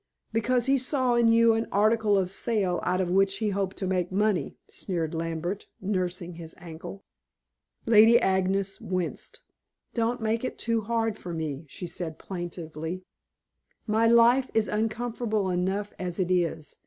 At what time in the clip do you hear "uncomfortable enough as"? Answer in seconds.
14.67-16.19